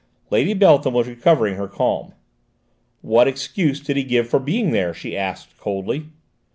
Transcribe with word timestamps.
Lady 0.31 0.55
Beltham 0.55 0.95
was 0.95 1.07
recovering 1.07 1.57
her 1.57 1.67
calm. 1.67 2.13
"What 3.01 3.27
excuse 3.27 3.79
did 3.81 3.97
he 3.97 4.03
give 4.03 4.27
for 4.27 4.39
being 4.39 4.71
there?" 4.71 4.95
she 4.95 5.15
asked 5.15 5.59
coldly. 5.59 6.05